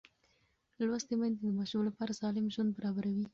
لوستې 0.87 1.13
میندې 1.19 1.39
د 1.45 1.49
ماشوم 1.57 1.81
لپاره 1.89 2.17
سالم 2.21 2.45
ژوند 2.53 2.69
برابروي. 2.77 3.25